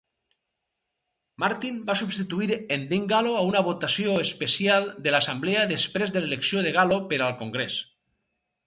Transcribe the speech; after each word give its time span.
Martin 1.43 1.77
va 1.89 1.95
substituir 2.01 2.57
en 2.77 2.87
Dean 2.93 3.05
Gallo 3.13 3.35
a 3.41 3.45
una 3.51 3.63
votació 3.69 4.17
especial 4.25 4.91
de 5.05 5.13
l"assemblea 5.15 5.71
després 5.77 6.17
de 6.19 6.23
l"elecció 6.25 6.67
de 6.69 6.75
Gallo 6.81 7.01
per 7.13 7.23
al 7.29 7.39
Congrés. 7.47 7.81